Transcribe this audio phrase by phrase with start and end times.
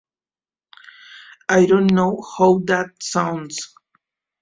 [1.47, 3.71] I don't know how that sounds.